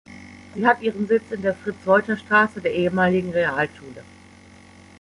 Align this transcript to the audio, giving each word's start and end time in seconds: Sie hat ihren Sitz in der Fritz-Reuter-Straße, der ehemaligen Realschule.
Sie 0.55 0.65
hat 0.65 0.81
ihren 0.81 1.05
Sitz 1.05 1.29
in 1.31 1.43
der 1.43 1.53
Fritz-Reuter-Straße, 1.53 2.59
der 2.59 2.73
ehemaligen 2.73 3.29
Realschule. 3.33 4.03